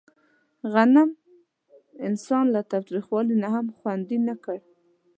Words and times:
غنم 0.73 1.09
انسان 2.07 2.45
له 2.53 2.61
تاوتریخوالي 2.71 3.35
نه 3.43 3.49
هم 3.55 3.67
خوندي 3.77 4.17
نه 4.27 4.35
کړ. 4.43 4.57